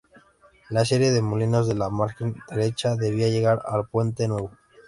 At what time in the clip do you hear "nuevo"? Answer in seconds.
4.27-4.49